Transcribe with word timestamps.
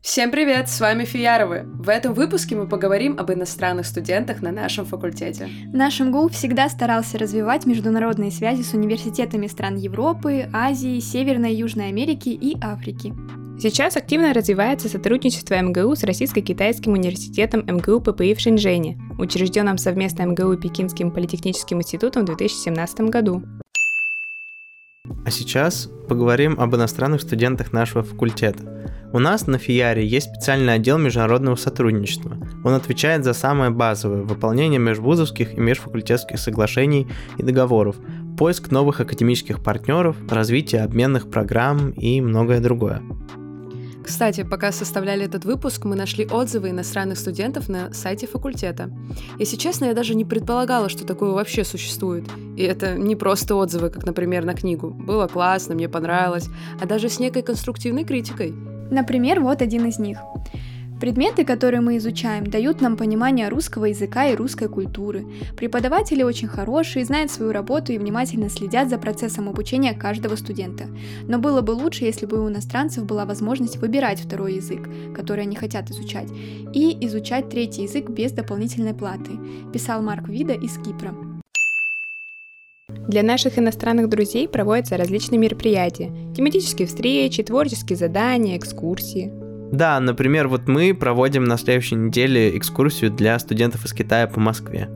Всем 0.00 0.30
привет, 0.30 0.68
с 0.68 0.80
вами 0.80 1.04
Фияровы. 1.04 1.62
В 1.64 1.88
этом 1.88 2.14
выпуске 2.14 2.56
мы 2.56 2.66
поговорим 2.66 3.18
об 3.18 3.30
иностранных 3.32 3.86
студентах 3.86 4.42
на 4.42 4.50
нашем 4.50 4.84
факультете. 4.84 5.48
Наш 5.72 6.00
МГУ 6.00 6.28
всегда 6.28 6.68
старался 6.68 7.18
развивать 7.18 7.66
международные 7.66 8.30
связи 8.30 8.62
с 8.62 8.72
университетами 8.72 9.46
стран 9.46 9.76
Европы, 9.76 10.48
Азии, 10.52 10.98
Северной 11.00 11.52
и 11.52 11.56
Южной 11.56 11.88
Америки 11.88 12.30
и 12.30 12.56
Африки. 12.60 13.14
Сейчас 13.60 13.96
активно 13.96 14.32
развивается 14.32 14.88
сотрудничество 14.88 15.60
МГУ 15.60 15.94
с 15.94 16.02
Российско-Китайским 16.02 16.92
университетом 16.92 17.60
МГУ 17.60 18.00
ППИ 18.00 18.34
в 18.34 18.40
Шэньчжэне, 18.40 18.98
учрежденным 19.18 19.78
совместно 19.78 20.22
МГУ 20.22 20.54
и 20.54 20.60
Пекинским 20.60 21.12
политехническим 21.12 21.78
институтом 21.78 22.22
в 22.22 22.26
2017 22.26 23.02
году. 23.02 23.42
А 25.24 25.30
сейчас 25.30 25.88
поговорим 26.08 26.58
об 26.58 26.74
иностранных 26.74 27.20
студентах 27.20 27.72
нашего 27.72 28.02
факультета. 28.02 28.90
У 29.12 29.18
нас 29.18 29.46
на 29.46 29.58
ФИЯРе 29.58 30.06
есть 30.06 30.30
специальный 30.30 30.72
отдел 30.72 30.96
международного 30.96 31.56
сотрудничества. 31.56 32.38
Он 32.64 32.72
отвечает 32.72 33.24
за 33.24 33.34
самое 33.34 33.70
базовое– 33.70 34.22
выполнение 34.24 34.78
межвузовских 34.78 35.52
и 35.52 35.60
межфакультетских 35.60 36.38
соглашений 36.38 37.06
и 37.36 37.42
договоров, 37.42 37.96
поиск 38.38 38.70
новых 38.70 39.00
академических 39.00 39.62
партнеров, 39.62 40.16
развитие 40.30 40.82
обменных 40.82 41.30
программ 41.30 41.90
и 41.90 42.22
многое 42.22 42.60
другое. 42.60 43.02
Кстати, 44.02 44.44
пока 44.44 44.72
составляли 44.72 45.26
этот 45.26 45.44
выпуск, 45.44 45.84
мы 45.84 45.94
нашли 45.94 46.26
отзывы 46.26 46.70
иностранных 46.70 47.18
студентов 47.18 47.68
на 47.68 47.92
сайте 47.92 48.26
факультета. 48.26 48.90
Если 49.38 49.56
честно, 49.56 49.84
я 49.84 49.94
даже 49.94 50.14
не 50.14 50.24
предполагала, 50.24 50.88
что 50.88 51.06
такое 51.06 51.32
вообще 51.32 51.64
существует. 51.64 52.24
И 52.56 52.62
это 52.62 52.96
не 52.96 53.14
просто 53.14 53.54
отзывы, 53.56 53.90
как, 53.90 54.06
например, 54.06 54.46
на 54.46 54.54
книгу. 54.54 54.88
Было 54.90 55.28
классно, 55.28 55.74
мне 55.74 55.88
понравилось, 55.88 56.48
а 56.80 56.86
даже 56.86 57.10
с 57.10 57.20
некой 57.20 57.42
конструктивной 57.42 58.04
критикой. 58.04 58.71
Например, 58.92 59.40
вот 59.40 59.62
один 59.62 59.86
из 59.86 59.98
них. 59.98 60.18
Предметы, 61.00 61.44
которые 61.44 61.80
мы 61.80 61.96
изучаем, 61.96 62.46
дают 62.46 62.80
нам 62.80 62.96
понимание 62.96 63.48
русского 63.48 63.86
языка 63.86 64.26
и 64.26 64.36
русской 64.36 64.68
культуры. 64.68 65.24
Преподаватели 65.56 66.22
очень 66.22 66.46
хорошие, 66.46 67.04
знают 67.04 67.32
свою 67.32 67.50
работу 67.50 67.92
и 67.92 67.98
внимательно 67.98 68.48
следят 68.48 68.88
за 68.88 68.98
процессом 68.98 69.48
обучения 69.48 69.94
каждого 69.94 70.36
студента. 70.36 70.84
Но 71.26 71.38
было 71.38 71.60
бы 71.62 71.72
лучше, 71.72 72.04
если 72.04 72.26
бы 72.26 72.44
у 72.44 72.48
иностранцев 72.48 73.04
была 73.04 73.24
возможность 73.24 73.78
выбирать 73.78 74.20
второй 74.20 74.56
язык, 74.56 74.88
который 75.16 75.42
они 75.42 75.56
хотят 75.56 75.90
изучать, 75.90 76.28
и 76.72 76.96
изучать 77.06 77.48
третий 77.48 77.82
язык 77.82 78.08
без 78.10 78.30
дополнительной 78.30 78.94
платы, 78.94 79.32
писал 79.72 80.02
Марк 80.02 80.28
Вида 80.28 80.52
из 80.52 80.76
Кипра. 80.76 81.31
Для 83.12 83.22
наших 83.22 83.58
иностранных 83.58 84.08
друзей 84.08 84.48
проводятся 84.48 84.96
различные 84.96 85.38
мероприятия, 85.38 86.10
тематические 86.34 86.88
встречи, 86.88 87.42
творческие 87.42 87.98
задания, 87.98 88.56
экскурсии. 88.56 89.30
Да, 89.70 90.00
например, 90.00 90.48
вот 90.48 90.66
мы 90.66 90.94
проводим 90.94 91.44
на 91.44 91.58
следующей 91.58 91.96
неделе 91.96 92.56
экскурсию 92.56 93.10
для 93.10 93.38
студентов 93.38 93.84
из 93.84 93.92
Китая 93.92 94.26
по 94.28 94.40
Москве. 94.40 94.88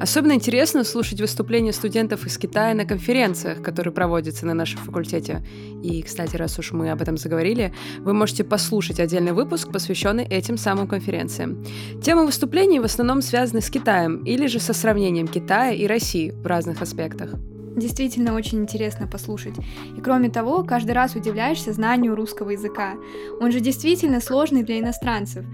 Особенно 0.00 0.32
интересно 0.32 0.84
слушать 0.84 1.20
выступления 1.20 1.74
студентов 1.74 2.24
из 2.24 2.38
Китая 2.38 2.72
на 2.72 2.86
конференциях, 2.86 3.60
которые 3.60 3.92
проводятся 3.92 4.46
на 4.46 4.54
нашем 4.54 4.78
факультете. 4.78 5.44
И, 5.82 6.00
кстати, 6.00 6.36
раз 6.36 6.58
уж 6.58 6.72
мы 6.72 6.90
об 6.90 7.02
этом 7.02 7.18
заговорили, 7.18 7.74
вы 7.98 8.14
можете 8.14 8.42
послушать 8.42 9.00
отдельный 9.00 9.32
выпуск, 9.32 9.70
посвященный 9.70 10.24
этим 10.24 10.56
самым 10.56 10.88
конференциям. 10.88 11.62
Тема 12.02 12.24
выступлений 12.24 12.80
в 12.80 12.84
основном 12.84 13.20
связаны 13.20 13.60
с 13.60 13.68
Китаем 13.68 14.24
или 14.24 14.46
же 14.46 14.60
со 14.60 14.72
сравнением 14.72 15.28
Китая 15.28 15.72
и 15.72 15.86
России 15.86 16.30
в 16.30 16.46
разных 16.46 16.80
аспектах 16.80 17.34
действительно 17.76 18.34
очень 18.34 18.60
интересно 18.60 19.06
послушать. 19.06 19.54
И 19.96 20.00
кроме 20.00 20.28
того, 20.30 20.64
каждый 20.64 20.92
раз 20.92 21.14
удивляешься 21.14 21.72
знанию 21.72 22.14
русского 22.14 22.50
языка. 22.50 22.94
Он 23.40 23.52
же 23.52 23.60
действительно 23.60 24.20
сложный 24.20 24.62
для 24.62 24.80
иностранцев. 24.80 25.44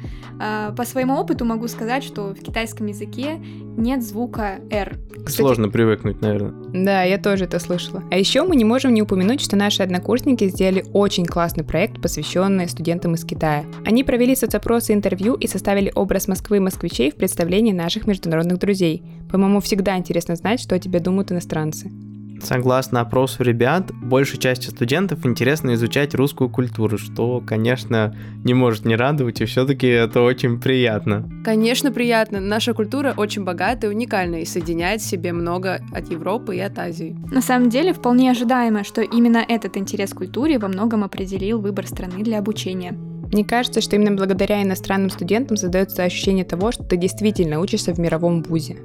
А, 0.41 0.73
по 0.73 0.85
своему 0.85 1.15
опыту 1.15 1.45
могу 1.45 1.69
сказать, 1.69 2.05
что 2.05 2.35
в 2.35 2.41
китайском 2.41 2.87
языке 2.87 3.41
нет 3.77 4.03
звука 4.03 4.59
«р». 4.71 4.99
Кстати, 5.25 5.37
Сложно 5.37 5.69
привыкнуть, 5.69 6.21
наверное. 6.21 6.55
Да, 6.73 7.03
я 7.03 7.19
тоже 7.19 7.45
это 7.45 7.59
слышала. 7.59 8.03
А 8.11 8.17
еще 8.17 8.45
мы 8.45 8.57
не 8.57 8.65
можем 8.65 8.95
не 8.95 9.03
упомянуть, 9.03 9.41
что 9.41 9.57
наши 9.57 9.83
однокурсники 9.83 10.49
сделали 10.49 10.85
очень 10.93 11.27
классный 11.27 11.65
проект, 11.65 12.01
посвященный 12.01 12.69
студентам 12.69 13.15
из 13.15 13.25
Китая. 13.25 13.65
Они 13.85 14.05
провели 14.05 14.37
соцопросы 14.37 14.93
интервью 14.93 15.35
и 15.35 15.47
составили 15.47 15.93
образ 15.95 16.29
Москвы 16.29 16.59
и 16.59 16.61
москвичей 16.61 17.11
в 17.11 17.17
представлении 17.17 17.73
наших 17.73 18.07
международных 18.07 18.59
друзей. 18.59 19.03
По-моему, 19.31 19.61
всегда 19.61 19.97
интересно 19.97 20.37
знать, 20.37 20.61
что 20.61 20.75
о 20.75 20.79
тебе 20.79 21.01
думают 21.01 21.33
иностранцы. 21.33 21.91
Согласно 22.43 23.01
опросу 23.01 23.43
ребят, 23.43 23.93
большей 23.93 24.39
части 24.39 24.69
студентов 24.69 25.25
интересно 25.27 25.75
изучать 25.75 26.15
русскую 26.15 26.51
культуру, 26.51 26.99
что, 26.99 27.43
конечно, 27.45 28.17
не 28.45 28.55
может 28.55 28.85
не 28.85 28.97
радовать, 28.97 29.41
и 29.41 29.45
все-таки 29.45 29.87
это 29.87 30.21
очень 30.23 30.61
приятно. 30.61 31.29
Конечно, 31.45 31.93
приятно. 31.93 32.41
Наша 32.41 32.75
культура 32.75 33.15
очень 33.17 33.45
богатая 33.45 33.91
и 33.91 33.95
уникальная, 33.95 34.41
и 34.41 34.45
соединяет 34.45 35.01
в 35.01 35.07
себе 35.07 35.33
много 35.33 35.81
от 35.93 36.11
Европы 36.11 36.57
и 36.57 36.61
от 36.61 36.79
Азии. 36.79 37.17
На 37.31 37.41
самом 37.41 37.71
деле, 37.71 37.93
вполне 37.93 38.31
ожидаемо, 38.31 38.85
что 38.85 39.01
именно 39.03 39.45
этот 39.47 39.77
интерес 39.77 40.11
к 40.11 40.19
культуре 40.19 40.59
во 40.59 40.69
многом 40.69 41.05
определил 41.05 41.61
выбор 41.61 41.87
страны 41.87 42.23
для 42.23 42.39
обучения. 42.39 42.97
Мне 43.33 43.45
кажется, 43.45 43.81
что 43.81 43.97
именно 43.97 44.17
благодаря 44.17 44.63
иностранным 44.63 45.11
студентам 45.11 45.57
создается 45.57 46.05
ощущение 46.05 46.45
того, 46.45 46.71
что 46.71 46.85
ты 46.85 46.97
действительно 46.97 47.59
учишься 47.59 47.93
в 47.93 47.99
мировом 47.99 48.43
вузе. 48.43 48.77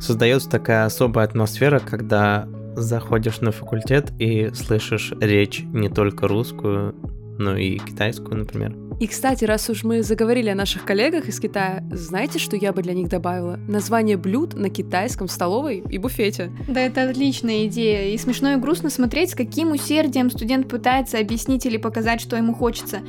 Создается 0.00 0.50
такая 0.50 0.84
особая 0.84 1.26
атмосфера, 1.26 1.78
когда 1.78 2.48
заходишь 2.76 3.40
на 3.40 3.52
факультет 3.52 4.12
и 4.18 4.50
слышишь 4.54 5.12
речь 5.20 5.62
не 5.72 5.88
только 5.88 6.28
русскую, 6.28 6.94
но 7.38 7.56
и 7.56 7.78
китайскую, 7.78 8.38
например. 8.38 8.76
И, 9.00 9.08
кстати, 9.08 9.44
раз 9.44 9.68
уж 9.68 9.82
мы 9.82 10.02
заговорили 10.02 10.50
о 10.50 10.54
наших 10.54 10.84
коллегах 10.84 11.28
из 11.28 11.40
Китая, 11.40 11.82
знаете, 11.90 12.38
что 12.38 12.56
я 12.56 12.72
бы 12.72 12.80
для 12.82 12.94
них 12.94 13.08
добавила? 13.08 13.56
Название 13.68 14.16
блюд 14.16 14.54
на 14.54 14.70
китайском 14.70 15.26
столовой 15.26 15.82
и 15.90 15.98
буфете. 15.98 16.52
Да, 16.68 16.80
это 16.80 17.10
отличная 17.10 17.66
идея. 17.66 18.14
И 18.14 18.18
смешно 18.18 18.52
и 18.52 18.56
грустно 18.56 18.90
смотреть, 18.90 19.30
с 19.30 19.34
каким 19.34 19.72
усердием 19.72 20.30
студент 20.30 20.68
пытается 20.68 21.18
объяснить 21.18 21.66
или 21.66 21.76
показать, 21.76 22.20
что 22.20 22.36
ему 22.36 22.54
хочется. 22.54 23.00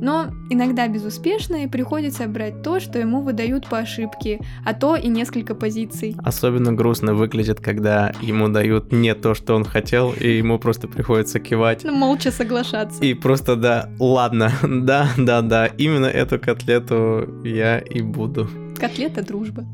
Но 0.00 0.28
иногда 0.48 0.88
безуспешно 0.88 1.64
и 1.64 1.66
приходится 1.66 2.26
брать 2.26 2.62
то, 2.62 2.80
что 2.80 2.98
ему 2.98 3.20
выдают 3.20 3.68
по 3.68 3.78
ошибке, 3.78 4.40
а 4.64 4.72
то 4.72 4.96
и 4.96 5.08
несколько 5.08 5.54
позиций. 5.54 6.16
Особенно 6.24 6.72
грустно 6.72 7.14
выглядит, 7.14 7.60
когда 7.60 8.12
ему 8.22 8.48
дают 8.48 8.92
не 8.92 9.14
то, 9.14 9.34
что 9.34 9.54
он 9.54 9.64
хотел, 9.64 10.12
и 10.12 10.38
ему 10.38 10.58
просто 10.58 10.88
приходится 10.88 11.38
кивать. 11.38 11.84
Ну, 11.84 11.92
молча 11.94 12.30
соглашаться. 12.30 13.04
И 13.04 13.14
просто 13.14 13.56
да, 13.56 13.90
ладно, 13.98 14.52
да, 14.62 15.08
да, 15.16 15.42
да, 15.42 15.66
именно 15.66 16.06
эту 16.06 16.38
котлету 16.38 17.42
я 17.44 17.78
и 17.78 18.00
буду. 18.00 18.48
Котлета 18.78 19.22
дружба. 19.22 19.64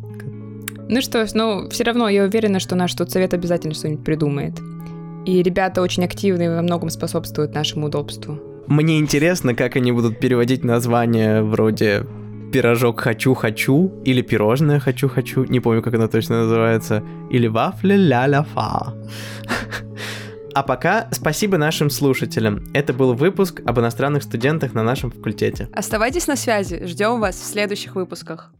Ну 0.88 1.00
что 1.00 1.26
ж, 1.26 1.34
ну 1.34 1.68
все 1.68 1.84
равно 1.84 2.08
я 2.08 2.24
уверена, 2.24 2.60
что 2.60 2.76
наш 2.76 2.94
тут 2.94 3.10
совет 3.10 3.34
обязательно 3.34 3.74
что-нибудь 3.74 4.04
придумает. 4.04 4.54
И 5.24 5.42
ребята 5.42 5.82
очень 5.82 6.04
активны 6.04 6.44
и 6.44 6.48
во 6.48 6.62
многом 6.62 6.90
способствуют 6.90 7.54
нашему 7.54 7.86
удобству. 7.86 8.55
Мне 8.66 8.98
интересно, 8.98 9.54
как 9.54 9.76
они 9.76 9.92
будут 9.92 10.18
переводить 10.18 10.64
название 10.64 11.42
вроде 11.42 12.04
пирожок 12.52 13.00
хочу-хочу 13.00 13.92
или 14.04 14.22
пирожное 14.22 14.80
хочу-хочу, 14.80 15.44
не 15.44 15.60
помню, 15.60 15.82
как 15.82 15.94
оно 15.94 16.08
точно 16.08 16.42
называется, 16.42 17.02
или 17.30 17.46
вафля 17.48 17.96
ля-ля-фа. 17.96 18.94
А 20.54 20.62
пока 20.62 21.08
спасибо 21.12 21.58
нашим 21.58 21.90
слушателям. 21.90 22.64
Это 22.72 22.94
был 22.94 23.12
выпуск 23.12 23.60
об 23.66 23.78
иностранных 23.78 24.22
студентах 24.22 24.72
на 24.72 24.82
нашем 24.82 25.10
факультете. 25.10 25.68
Оставайтесь 25.74 26.26
на 26.26 26.36
связи, 26.36 26.86
ждем 26.86 27.20
вас 27.20 27.36
в 27.36 27.44
следующих 27.44 27.94
выпусках. 27.94 28.50